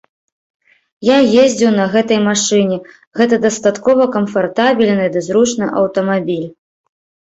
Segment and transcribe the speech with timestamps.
[1.07, 2.77] Я ездзіў на гэтай машыне,
[3.21, 6.47] гэта дастаткова камфартабельны ды зручны аўтамабіль.